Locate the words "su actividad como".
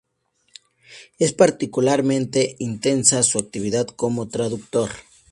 3.21-4.29